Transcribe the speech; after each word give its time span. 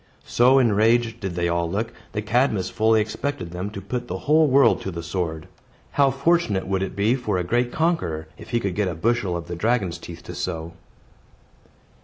So 0.25 0.57
enraged 0.57 1.19
did 1.19 1.35
they 1.35 1.47
all 1.47 1.69
look, 1.69 1.93
that 2.13 2.23
Cadmus 2.23 2.71
fully 2.71 2.99
expected 3.01 3.51
them 3.51 3.69
to 3.69 3.79
put 3.81 4.07
the 4.07 4.17
whole 4.17 4.47
world 4.47 4.81
to 4.81 4.89
the 4.89 5.03
sword. 5.03 5.47
How 5.91 6.09
fortunate 6.09 6.65
would 6.65 6.81
it 6.81 6.95
be 6.95 7.13
for 7.13 7.37
a 7.37 7.43
great 7.43 7.71
conqueror, 7.71 8.27
if 8.35 8.49
he 8.49 8.59
could 8.59 8.73
get 8.73 8.87
a 8.87 8.95
bushel 8.95 9.37
of 9.37 9.45
the 9.47 9.55
dragon's 9.55 9.99
teeth 9.99 10.23
to 10.23 10.33
sow! 10.33 10.73